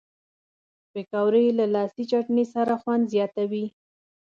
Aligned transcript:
پکورې 0.91 1.45
له 1.59 1.65
لاسي 1.75 2.03
چټني 2.11 2.45
سره 2.53 2.73
خوند 2.81 3.03
زیاتوي 3.13 3.65